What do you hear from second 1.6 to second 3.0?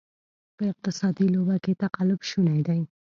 کې تقلب شونې دی.